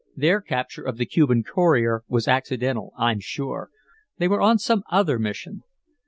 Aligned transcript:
Their 0.15 0.41
capture 0.41 0.81
of 0.81 0.97
the 0.97 1.05
Cuban 1.05 1.43
courier 1.43 2.01
was 2.07 2.27
accidental, 2.27 2.91
I'm 2.97 3.19
sure. 3.19 3.69
They 4.17 4.27
were 4.27 4.41
on 4.41 4.57
some 4.57 4.81
other 4.89 5.19
mission." 5.19 5.61